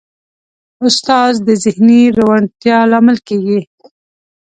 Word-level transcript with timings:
استاد 0.85 1.33
د 1.47 1.49
ذهني 1.63 2.01
روڼتیا 2.17 2.77
لامل 2.91 3.17
وي. 3.45 3.59